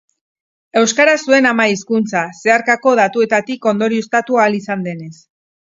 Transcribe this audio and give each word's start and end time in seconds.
Euskara 0.79 1.13
zuen 1.25 1.49
ama-hizkuntza, 1.51 2.23
zeharkako 2.41 2.97
datuetatik 3.03 3.73
ondorioztatu 3.75 4.43
ahal 4.45 4.63
izan 4.65 4.93
denez. 4.93 5.15